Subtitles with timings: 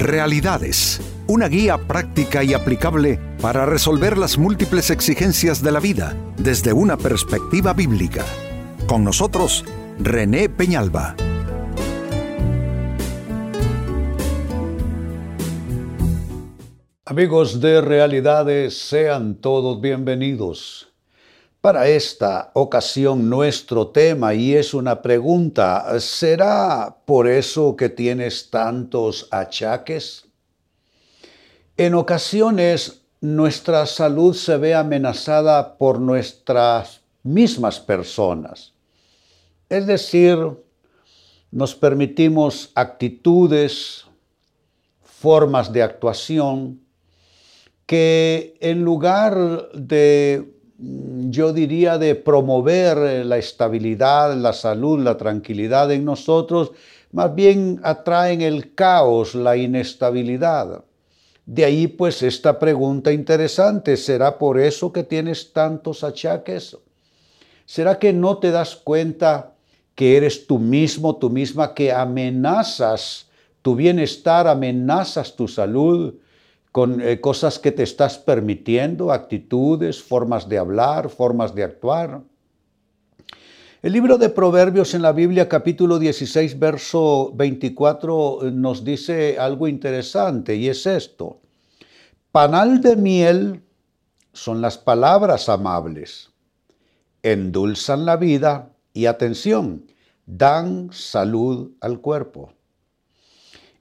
[0.00, 6.72] Realidades, una guía práctica y aplicable para resolver las múltiples exigencias de la vida desde
[6.72, 8.24] una perspectiva bíblica.
[8.86, 9.62] Con nosotros,
[9.98, 11.16] René Peñalba.
[17.04, 20.89] Amigos de Realidades, sean todos bienvenidos.
[21.60, 29.28] Para esta ocasión nuestro tema, y es una pregunta, ¿será por eso que tienes tantos
[29.30, 30.24] achaques?
[31.76, 38.72] En ocasiones nuestra salud se ve amenazada por nuestras mismas personas.
[39.68, 40.38] Es decir,
[41.50, 44.06] nos permitimos actitudes,
[45.02, 46.80] formas de actuación
[47.84, 56.04] que en lugar de yo diría, de promover la estabilidad, la salud, la tranquilidad en
[56.04, 56.72] nosotros,
[57.12, 60.84] más bien atraen el caos, la inestabilidad.
[61.44, 66.76] De ahí pues esta pregunta interesante, ¿será por eso que tienes tantos achaques?
[67.66, 69.52] ¿Será que no te das cuenta
[69.94, 73.26] que eres tú mismo, tú misma, que amenazas
[73.62, 76.14] tu bienestar, amenazas tu salud?
[76.72, 82.22] Con eh, cosas que te estás permitiendo, actitudes, formas de hablar, formas de actuar.
[83.82, 89.66] El libro de Proverbios en la Biblia capítulo 16, verso 24 eh, nos dice algo
[89.66, 91.40] interesante y es esto.
[92.30, 93.62] Panal de miel
[94.32, 96.30] son las palabras amables,
[97.22, 99.86] endulzan la vida y atención,
[100.26, 102.52] dan salud al cuerpo.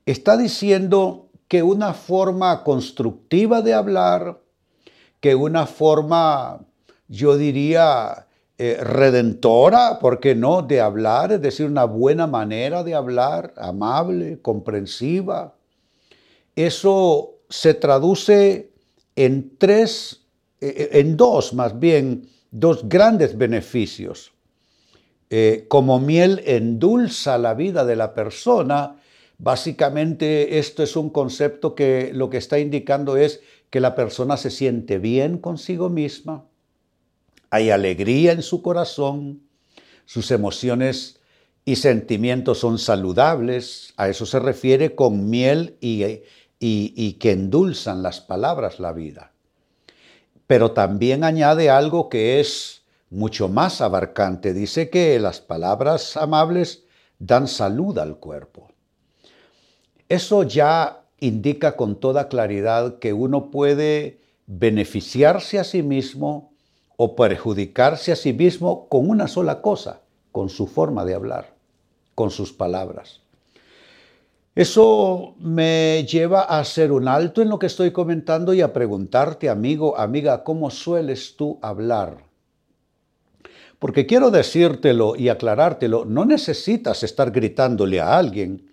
[0.08, 4.40] Está diciendo que una forma constructiva de hablar,
[5.20, 6.62] que una forma,
[7.08, 12.94] yo diría, eh, redentora, ¿por qué no?, de hablar, es decir, una buena manera de
[12.94, 15.56] hablar, amable, comprensiva.
[16.56, 18.72] Eso se traduce
[19.16, 20.22] en tres,
[20.62, 24.32] eh, en dos más bien, dos grandes beneficios.
[25.32, 28.99] Eh, como miel endulza la vida de la persona,
[29.40, 33.40] Básicamente esto es un concepto que lo que está indicando es
[33.70, 36.46] que la persona se siente bien consigo misma,
[37.50, 39.42] hay alegría en su corazón,
[40.06, 41.22] sus emociones
[41.64, 46.22] y sentimientos son saludables, a eso se refiere con miel y,
[46.60, 49.32] y que endulzan las palabras la vida.
[50.48, 56.84] Pero también añade algo que es mucho más abarcante, dice que las palabras amables
[57.20, 58.69] dan salud al cuerpo.
[60.10, 66.52] Eso ya indica con toda claridad que uno puede beneficiarse a sí mismo
[66.98, 71.54] o perjudicarse a sí mismo con una sola cosa, con su forma de hablar,
[72.16, 73.22] con sus palabras.
[74.56, 79.48] Eso me lleva a hacer un alto en lo que estoy comentando y a preguntarte,
[79.48, 82.18] amigo, amiga, ¿cómo sueles tú hablar?
[83.78, 88.69] Porque quiero decírtelo y aclarártelo, no necesitas estar gritándole a alguien,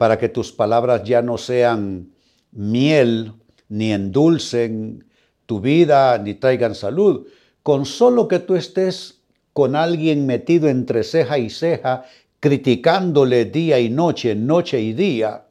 [0.00, 2.08] para que tus palabras ya no sean
[2.52, 3.34] miel,
[3.68, 5.04] ni endulcen
[5.44, 7.26] tu vida, ni traigan salud.
[7.62, 9.20] Con solo que tú estés
[9.52, 12.04] con alguien metido entre ceja y ceja,
[12.40, 15.44] criticándole día y noche, noche y día,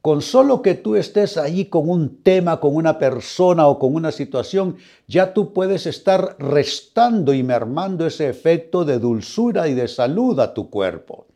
[0.00, 4.12] con solo que tú estés allí con un tema, con una persona o con una
[4.12, 4.76] situación,
[5.08, 10.54] ya tú puedes estar restando y mermando ese efecto de dulzura y de salud a
[10.54, 11.26] tu cuerpo.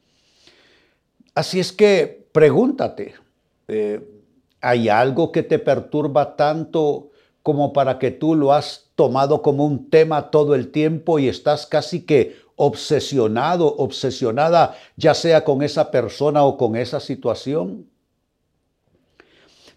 [1.39, 3.15] Así es que pregúntate,
[3.69, 4.05] eh,
[4.61, 7.11] ¿hay algo que te perturba tanto
[7.45, 11.65] como para que tú lo has tomado como un tema todo el tiempo y estás
[11.65, 17.87] casi que obsesionado, obsesionada, ya sea con esa persona o con esa situación?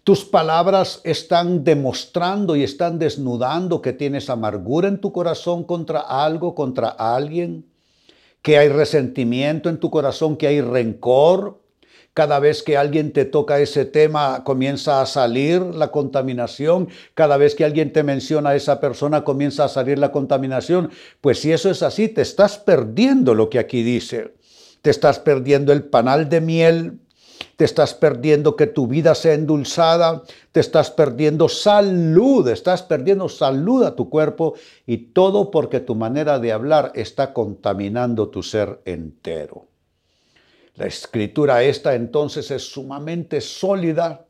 [0.03, 6.55] Tus palabras están demostrando y están desnudando que tienes amargura en tu corazón contra algo,
[6.55, 7.70] contra alguien,
[8.41, 11.62] que hay resentimiento en tu corazón, que hay rencor,
[12.14, 16.90] cada vez que alguien te toca ese tema, comienza a salir la contaminación.
[17.14, 20.91] Cada vez que alguien te menciona a esa persona, comienza a salir la contaminación.
[21.22, 24.34] Pues si eso es así, te estás perdiendo lo que aquí dice.
[24.82, 26.99] Te estás perdiendo el panal de miel,
[27.61, 33.84] te estás perdiendo que tu vida sea endulzada, te estás perdiendo salud, estás perdiendo salud
[33.84, 34.55] a tu cuerpo
[34.87, 39.67] y todo porque tu manera de hablar está contaminando tu ser entero.
[40.73, 44.25] La escritura esta entonces es sumamente sólida,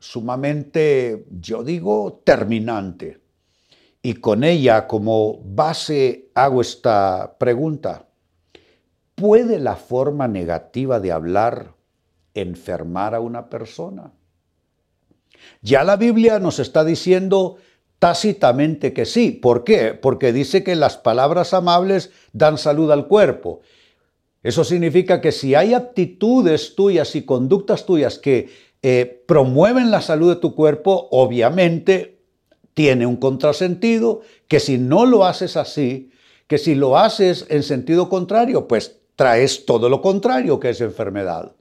[0.00, 3.20] sumamente, yo digo, terminante.
[4.02, 8.08] Y con ella como base hago esta pregunta.
[9.14, 11.73] ¿Puede la forma negativa de hablar
[12.34, 14.12] enfermar a una persona?
[15.62, 17.56] Ya la Biblia nos está diciendo
[17.98, 19.30] tácitamente que sí.
[19.30, 19.94] ¿Por qué?
[19.94, 23.60] Porque dice que las palabras amables dan salud al cuerpo.
[24.42, 28.50] Eso significa que si hay actitudes tuyas y conductas tuyas que
[28.82, 32.20] eh, promueven la salud de tu cuerpo, obviamente
[32.74, 36.10] tiene un contrasentido, que si no lo haces así,
[36.46, 41.54] que si lo haces en sentido contrario, pues traes todo lo contrario que es enfermedad.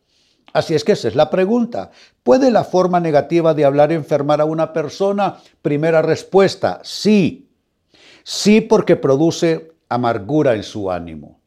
[0.54, 1.92] Así es que esa es la pregunta.
[2.22, 5.38] ¿Puede la forma negativa de hablar enfermar a una persona?
[5.62, 7.50] Primera respuesta, sí.
[8.24, 11.40] Sí porque produce amargura en su ánimo.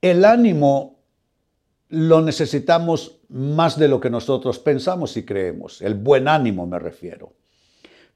[0.00, 0.96] El ánimo
[1.88, 5.80] lo necesitamos más de lo que nosotros pensamos y creemos.
[5.80, 7.32] El buen ánimo me refiero.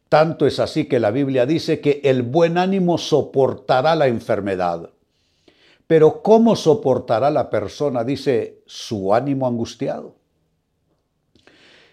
[0.08, 4.90] Tanto es así que la Biblia dice que el buen ánimo soportará la enfermedad.
[5.86, 10.16] Pero ¿cómo soportará la persona, dice, su ánimo angustiado?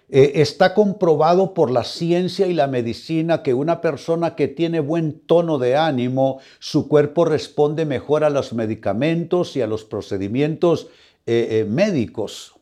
[0.09, 5.19] Eh, está comprobado por la ciencia y la medicina que una persona que tiene buen
[5.21, 10.87] tono de ánimo, su cuerpo responde mejor a los medicamentos y a los procedimientos
[11.25, 12.53] eh, eh, médicos.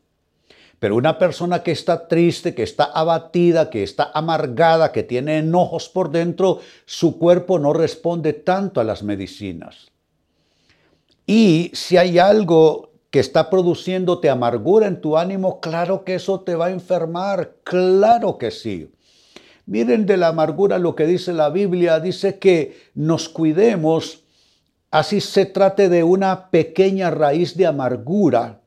[0.78, 5.88] Pero una persona que está triste, que está abatida, que está amargada, que tiene enojos
[5.88, 9.91] por dentro, su cuerpo no responde tanto a las medicinas.
[11.26, 16.54] Y si hay algo que está produciéndote amargura en tu ánimo, claro que eso te
[16.54, 18.90] va a enfermar, claro que sí.
[19.66, 24.24] Miren de la amargura lo que dice la Biblia, dice que nos cuidemos,
[24.90, 28.60] así se trate de una pequeña raíz de amargura,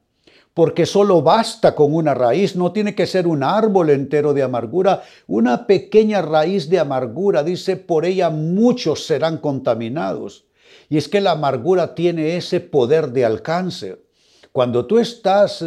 [0.53, 5.03] porque solo basta con una raíz, no tiene que ser un árbol entero de amargura,
[5.27, 10.45] una pequeña raíz de amargura, dice, por ella muchos serán contaminados.
[10.89, 13.97] Y es que la amargura tiene ese poder de alcance.
[14.51, 15.65] Cuando tú estás,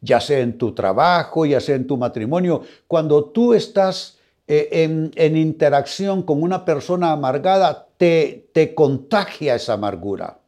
[0.00, 5.36] ya sea en tu trabajo, ya sea en tu matrimonio, cuando tú estás eh, en,
[5.36, 10.38] interacción con una persona amargada, te, te contagia esa amargura.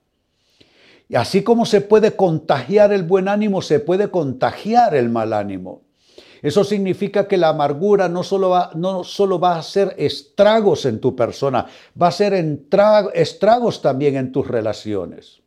[1.09, 5.86] Y así como se puede contagiar el buen ánimo, se puede contagiar el mal ánimo.
[6.47, 11.01] Eso significa que la amargura no solo va, no solo va a hacer estragos en
[11.01, 11.67] tu persona,
[12.01, 12.35] va a hacer
[13.15, 15.43] estragos también en tus relaciones.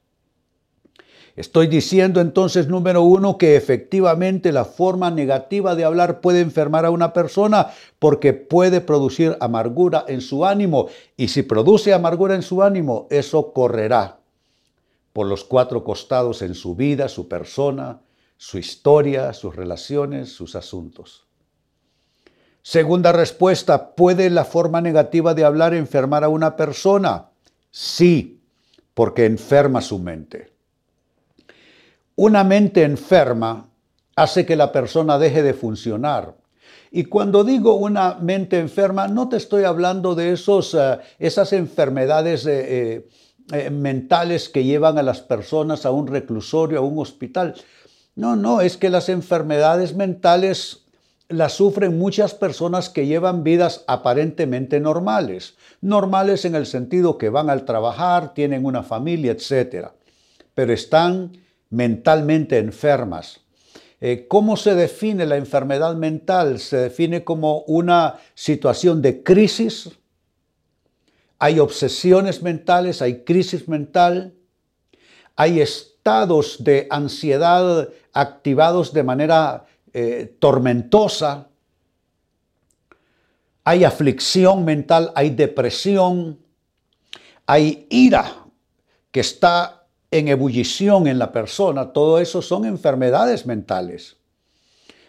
[1.38, 6.92] Estoy diciendo entonces, número uno, que efectivamente la forma negativa de hablar puede enfermar a
[6.92, 7.68] una persona
[7.98, 10.90] porque puede producir amargura en su ánimo.
[11.16, 14.20] Y si produce amargura en su ánimo, eso correrá
[15.14, 18.02] por los cuatro costados en su vida, su persona,
[18.42, 21.26] su historia, sus relaciones, sus asuntos.
[22.62, 27.32] Segunda respuesta, ¿puede la forma negativa de hablar enfermar a una persona?
[27.70, 28.42] Sí,
[28.94, 30.54] porque enferma su mente.
[32.16, 33.70] Una mente enferma
[34.16, 36.38] hace que la persona deje de funcionar.
[36.92, 42.46] Y cuando digo una mente enferma, no te estoy hablando de esos, eh, esas enfermedades
[42.46, 43.06] eh,
[43.52, 47.54] eh, mentales que llevan a las personas a un reclusorio, a un hospital.
[48.16, 50.86] No, no, es que las enfermedades mentales
[51.30, 55.56] las sufren muchas personas que llevan vidas aparentemente normales.
[55.80, 59.90] Normales en el sentido que van al trabajar, tienen una familia, etc.
[60.56, 61.38] Pero están
[61.70, 63.42] mentalmente enfermas.
[64.02, 66.60] Eh, ¿Cómo se define la enfermedad mental?
[66.60, 69.92] Se define como una situación de crisis.
[71.38, 74.34] Hay obsesiones mentales, hay crisis mental,
[75.36, 75.62] hay
[76.60, 81.48] de ansiedad activados de manera eh, tormentosa,
[83.64, 86.40] hay aflicción mental, hay depresión,
[87.46, 88.46] hay ira
[89.12, 94.18] que está en ebullición en la persona, todo eso son enfermedades mentales.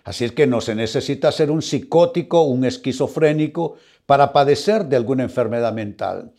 [0.04, 3.76] Así es que no se necesita ser un psicótico, un esquizofrénico
[4.07, 6.33] para padecer de alguna enfermedad mental.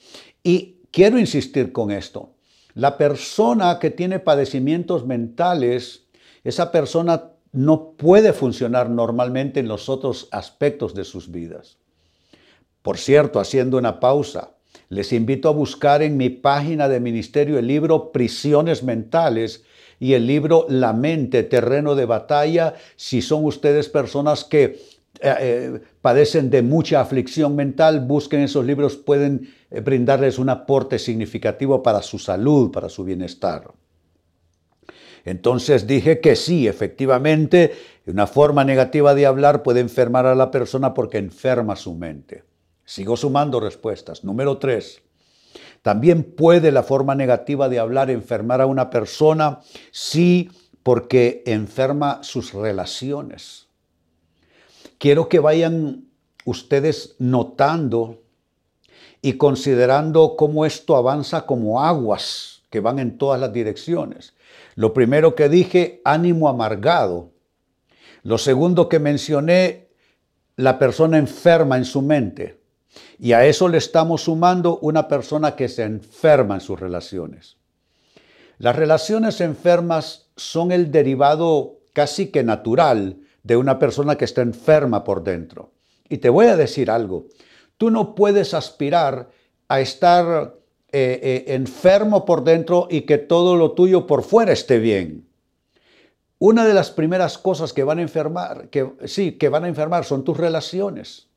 [0.43, 2.33] Y quiero insistir con esto.
[2.73, 6.05] La persona que tiene padecimientos mentales,
[6.43, 11.77] esa persona no puede funcionar normalmente en los otros aspectos de sus vidas.
[12.81, 14.51] Por cierto, haciendo una pausa,
[14.89, 19.63] les invito a buscar en mi página de ministerio el libro Prisiones Mentales
[19.99, 24.81] y el libro La mente, terreno de batalla, si son ustedes personas que
[25.21, 30.97] eh, eh, padecen de mucha aflicción mental, busquen esos libros, pueden eh, brindarles un aporte
[30.97, 33.71] significativo para su salud, para su bienestar.
[35.23, 37.73] Entonces dije que sí, efectivamente,
[38.07, 42.43] una forma negativa de hablar puede enfermar a la persona porque enferma su mente.
[42.83, 44.23] Sigo sumando respuestas.
[44.23, 45.03] Número tres.
[45.83, 49.59] También puede la forma negativa de hablar enfermar a una persona,
[49.91, 50.49] sí,
[50.83, 53.70] porque enferma sus relaciones.
[55.01, 56.05] Quiero que vayan
[56.45, 58.21] ustedes notando
[59.19, 64.35] y considerando cómo esto avanza como aguas que van en todas las direcciones.
[64.75, 67.31] Lo primero que dije, ánimo amargado.
[68.21, 69.89] Lo segundo que mencioné,
[70.55, 72.61] la persona enferma en su mente.
[73.17, 77.57] Y a eso le estamos sumando una persona que se enferma en sus relaciones.
[78.59, 85.03] Las relaciones enfermas son el derivado casi que natural de una persona que está enferma
[85.03, 85.71] por dentro.
[86.09, 87.27] Y te voy a decir algo,
[87.77, 89.29] tú no puedes aspirar
[89.67, 90.55] a estar
[90.91, 95.27] eh, eh, enfermo por dentro y que todo lo tuyo por fuera esté bien.
[96.37, 100.05] Una de las primeras cosas que van a enfermar, que sí, que van a enfermar
[100.05, 101.29] son tus relaciones.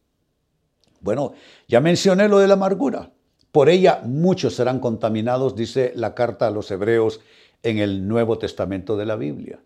[1.00, 1.34] Bueno,
[1.68, 3.12] ya mencioné lo de la amargura.
[3.52, 7.20] Por ella muchos serán contaminados, dice la carta a los hebreos
[7.62, 9.60] en el Nuevo Testamento de la Biblia.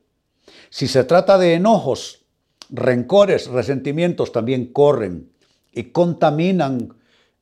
[0.69, 2.27] Si se trata de enojos,
[2.71, 5.31] rencores, resentimientos, también corren
[5.73, 6.95] y contaminan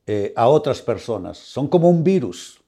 [0.05, 1.37] eh, a otras personas.
[1.37, 2.59] Son como un virus.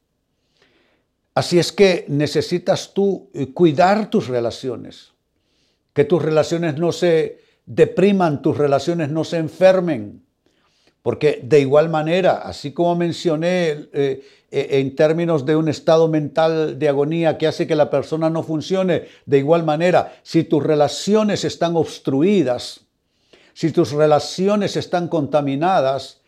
[1.34, 5.14] Así es que necesitas tú eh, cuidar tus relaciones,
[5.94, 10.26] que tus relaciones no se depriman, tus relaciones no se enfermen.
[11.10, 16.88] Porque de igual manera, así como mencioné eh, en términos de un estado mental de
[16.88, 21.76] agonía que hace que la persona no funcione, de igual manera, si tus relaciones están
[21.76, 22.82] obstruidas,
[23.56, 26.22] si tus relaciones están contaminadas,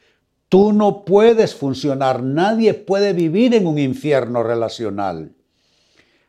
[0.49, 5.31] Tú no puedes funcionar, nadie puede vivir en un infierno relacional.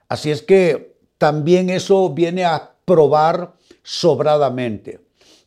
[0.09, 5.01] Así es que también eso viene a probar sobradamente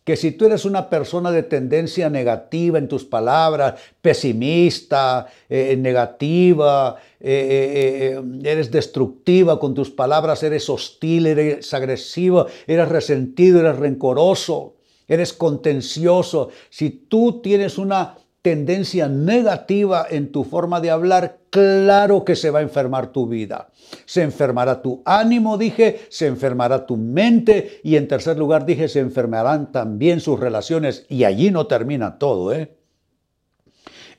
[0.05, 6.95] que si tú eres una persona de tendencia negativa en tus palabras, pesimista, eh, negativa,
[7.19, 14.75] eh, eh, eres destructiva con tus palabras, eres hostil, eres agresivo, eres resentido, eres rencoroso,
[15.07, 22.35] eres contencioso, si tú tienes una tendencia negativa en tu forma de hablar, claro que
[22.35, 23.69] se va a enfermar tu vida.
[24.05, 28.99] Se enfermará tu ánimo, dije, se enfermará tu mente y en tercer lugar dije, se
[28.99, 32.53] enfermarán también sus relaciones y allí no termina todo.
[32.53, 32.77] ¿eh?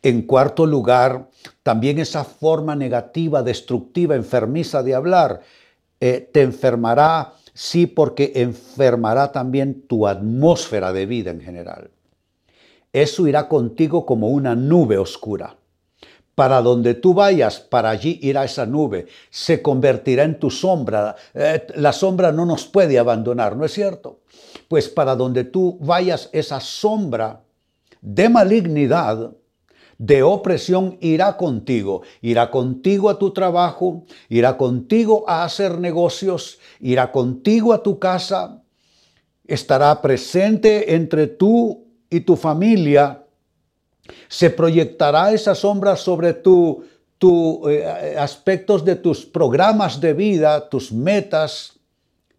[0.03, 1.29] En cuarto lugar,
[1.63, 5.41] también esa forma negativa, destructiva, enfermiza de hablar,
[6.01, 11.91] eh, te enfermará, sí, porque enfermará también tu atmósfera de vida en general.
[12.97, 15.59] Eso irá contigo como una nube oscura.
[16.35, 19.07] Para donde tú vayas, para allí irá esa nube.
[19.29, 21.15] Se convertirá en tu sombra.
[21.35, 24.21] Eh, la sombra no nos puede abandonar, ¿no es cierto?
[24.67, 27.43] Pues para donde tú vayas, esa sombra
[28.01, 29.31] de malignidad,
[29.99, 32.01] de opresión irá contigo.
[32.23, 38.63] Irá contigo a tu trabajo, irá contigo a hacer negocios, irá contigo a tu casa,
[39.47, 43.25] estará presente entre tú y tu familia,
[44.29, 46.85] se proyectará esa sombra sobre tu,
[47.69, 51.81] eh, aspectos de tus programas de vida, tus metas,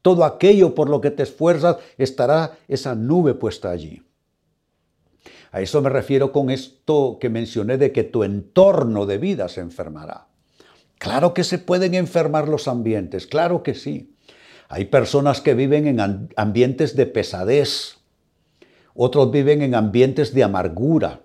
[0.02, 4.02] todo aquello por lo que te esfuerzas, estará esa nube puesta allí.
[5.52, 9.62] A eso me refiero con esto que mencioné de que tu entorno de vida se
[9.62, 10.28] enfermará.
[10.98, 14.14] Claro que se pueden enfermar los ambientes, claro que sí.
[14.70, 17.97] Hay personas que viven en ambientes de pesadez,
[18.98, 21.22] otros viven en ambientes de amargura.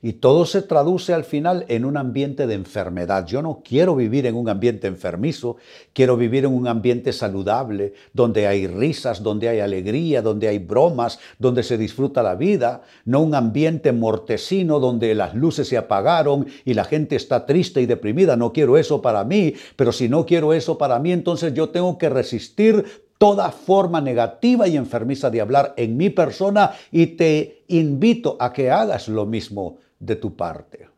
[0.00, 3.26] Y todo se traduce al final en un ambiente de enfermedad.
[3.26, 5.56] Yo no quiero vivir en un ambiente enfermizo,
[5.92, 11.18] quiero vivir en un ambiente saludable, donde hay risas, donde hay alegría, donde hay bromas,
[11.40, 16.74] donde se disfruta la vida, no un ambiente mortecino donde las luces se apagaron y
[16.74, 18.36] la gente está triste y deprimida.
[18.36, 21.98] No quiero eso para mí, pero si no quiero eso para mí, entonces yo tengo
[21.98, 28.36] que resistir toda forma negativa y enfermiza de hablar en mi persona y te invito
[28.40, 30.88] a que hagas lo mismo de tu parte.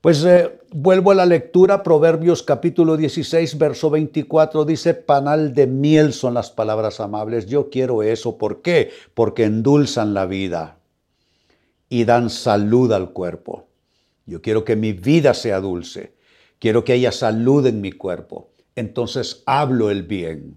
[0.00, 6.14] Pues eh, vuelvo a la lectura, Proverbios capítulo 16, verso 24, dice, panal de miel
[6.14, 7.46] son las palabras amables.
[7.46, 8.38] Yo quiero eso.
[8.38, 8.90] ¿Por qué?
[9.12, 10.78] Porque endulzan la vida
[11.90, 13.66] y dan salud al cuerpo.
[14.24, 16.14] Yo quiero que mi vida sea dulce.
[16.58, 18.52] Quiero que haya salud en mi cuerpo.
[18.76, 20.56] Entonces hablo el bien.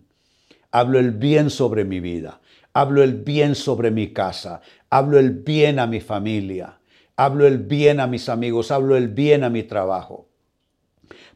[0.76, 2.42] Hablo el bien sobre mi vida.
[2.74, 4.62] Hablo el bien sobre mi casa.
[4.90, 6.80] Hablo el bien a mi familia.
[7.16, 8.72] Hablo el bien a mis amigos.
[8.72, 10.30] Hablo el bien a mi trabajo.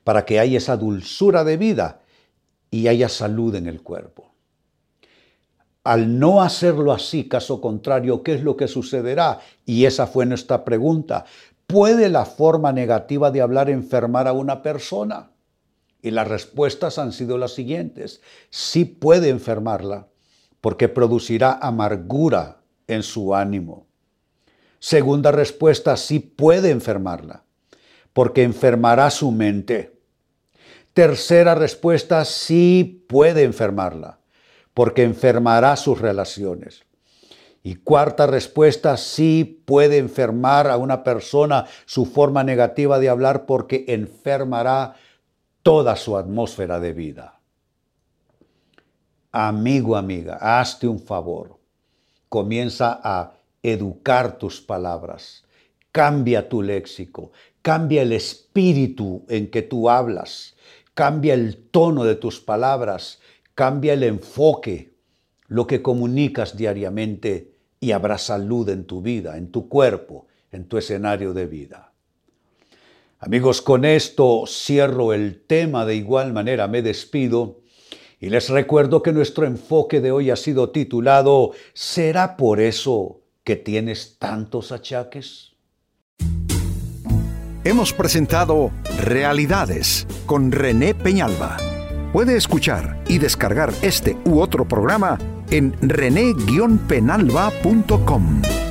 [0.04, 2.02] Para que haya esa dulzura de vida
[2.72, 4.34] y haya salud en el cuerpo.
[5.84, 9.40] Al no hacerlo así, caso contrario, ¿qué es lo que sucederá?
[9.68, 11.26] Y esa fue nuestra pregunta.
[11.68, 15.30] ¿Puede la forma negativa de hablar enfermar a una persona?
[16.02, 18.22] Y las respuestas han sido las siguientes.
[18.50, 20.08] Sí puede enfermarla
[20.62, 23.88] porque producirá amargura en su ánimo.
[24.80, 27.44] Segunda respuesta, sí puede enfermarla,
[28.14, 29.98] porque enfermará su mente.
[30.94, 34.20] Tercera respuesta, sí puede enfermarla,
[34.74, 36.84] porque enfermará sus relaciones.
[37.64, 43.86] Y cuarta respuesta, sí puede enfermar a una persona su forma negativa de hablar porque
[43.90, 44.96] enfermará
[45.68, 47.42] toda su atmósfera de vida.
[49.34, 51.60] Amigo, amiga, hazte un favor.
[52.30, 55.44] Comienza a educar tus palabras.
[55.92, 57.34] Cambia tu léxico.
[57.62, 60.56] Cambia el espíritu en que tú hablas.
[60.94, 63.20] Cambia el tono de tus palabras.
[63.54, 64.94] Cambia el enfoque,
[65.50, 70.78] lo que comunicas diariamente y habrá salud en tu vida, en tu cuerpo, en tu
[70.78, 71.92] escenario de vida.
[73.20, 77.62] Amigos, con esto cierro el tema, de igual manera me despido
[78.20, 83.56] y les recuerdo que nuestro enfoque de hoy ha sido titulado ¿Será por eso que
[83.56, 85.54] tienes tantos achaques?
[87.64, 88.72] Hemos presentado
[89.04, 91.58] Realidades con René Peñalba.
[92.14, 95.18] Puede escuchar y descargar este u otro programa
[95.50, 98.67] en rene-penalba.com.